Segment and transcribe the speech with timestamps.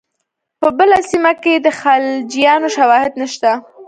[0.59, 3.51] په بله سیمه کې د خلجیانو شواهد نشته.